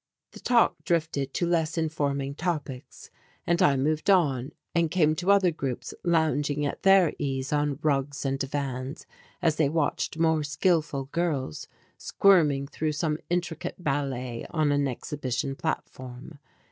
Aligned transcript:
The 0.31 0.39
talk 0.39 0.83
drifted 0.83 1.31
to 1.35 1.45
less 1.45 1.77
informing 1.77 2.33
topics 2.33 3.11
and 3.45 3.61
I 3.61 3.77
moved 3.77 4.09
on 4.09 4.51
and 4.73 4.89
came 4.89 5.13
to 5.17 5.29
other 5.29 5.51
groups 5.51 5.93
lounging 6.03 6.65
at 6.65 6.81
their 6.81 7.13
ease 7.19 7.53
on 7.53 7.77
rugs 7.83 8.25
and 8.25 8.39
divans 8.39 9.05
as 9.43 9.57
they 9.57 9.69
watched 9.69 10.17
more 10.17 10.43
skilful 10.43 11.03
girls 11.11 11.67
squirming 11.99 12.65
through 12.65 12.93
some 12.93 13.19
intricate 13.29 13.75
ballet 13.83 14.43
on 14.49 14.71
an 14.71 14.87
exhibition 14.87 15.55
platform. 15.55 16.39